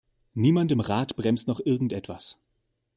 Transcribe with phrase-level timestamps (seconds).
[0.33, 2.39] Niemand im Rat bremst noch irgend etwas.